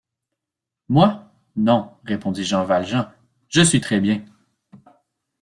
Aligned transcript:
Moi? 0.89 1.31
non, 1.55 1.91
répondit 2.05 2.43
Jean 2.43 2.63
Valjean, 2.65 3.05
je 3.49 3.61
suis 3.61 3.81
très 3.81 3.99
bien. 4.01 4.25